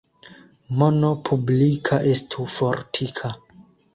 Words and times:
Mono 0.79 1.11
publika 1.27 2.01
estu 2.13 2.47
fortika. 2.57 3.33